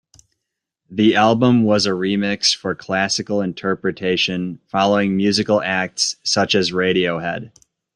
[0.89, 7.51] The album was a remix for classical interpretation, following musical acts such as Radiohead.